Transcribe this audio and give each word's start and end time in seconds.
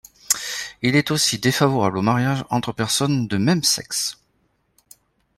Il 0.81 0.95
est 0.95 1.11
aussi 1.11 1.37
défavorable 1.37 1.99
au 1.99 2.01
mariage 2.01 2.43
entre 2.49 2.71
personnes 2.71 3.27
de 3.27 3.37
même 3.37 3.61
sexe. 3.61 4.17